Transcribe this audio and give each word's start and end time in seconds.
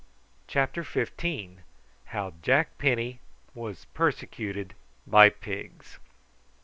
CHAPTER 0.47 0.83
FIFTEEN. 0.83 1.59
HOW 2.05 2.33
JACK 2.41 2.79
PENNY 2.79 3.19
WAS 3.53 3.85
PERSECUTED 3.93 4.73
BY 5.05 5.29
PIGS. 5.29 5.99